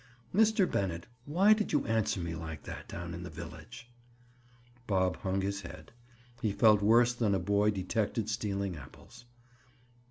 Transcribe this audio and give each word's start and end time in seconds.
"Mr. 0.33 0.65
Bennett, 0.67 1.05
why 1.27 1.53
did 1.53 1.71
you 1.73 1.85
answer 1.85 2.19
me 2.19 2.33
like 2.33 2.63
that 2.63 2.87
down 2.87 3.13
in 3.13 3.21
the 3.21 3.29
village?" 3.29 3.87
Bob 4.87 5.15
hung 5.17 5.41
his 5.41 5.61
head. 5.61 5.91
He 6.41 6.51
felt 6.51 6.81
worse 6.81 7.13
than 7.13 7.35
a 7.35 7.39
boy 7.39 7.69
detected 7.69 8.27
stealing 8.27 8.75
apples. 8.75 9.25